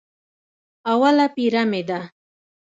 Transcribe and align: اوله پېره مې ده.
اوله 0.91 1.25
پېره 1.35 1.63
مې 1.69 1.81
ده. 1.89 1.99